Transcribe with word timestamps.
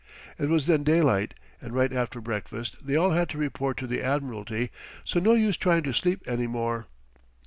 It 0.39 0.49
was 0.49 0.65
then 0.65 0.83
daylight, 0.83 1.35
and 1.61 1.75
right 1.75 1.93
after 1.93 2.19
breakfast 2.21 2.75
they 2.83 2.95
all 2.95 3.11
had 3.11 3.29
to 3.29 3.37
report 3.37 3.77
to 3.77 3.85
the 3.85 4.01
admiralty, 4.01 4.71
so 5.05 5.19
no 5.19 5.33
use 5.35 5.57
trying 5.57 5.83
to 5.83 5.93
sleep 5.93 6.23
any 6.25 6.47
more. 6.47 6.87